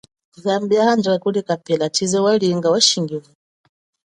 [0.35, 3.29] Zambi ya handjika kuli kapela, chize walinga washingiwa.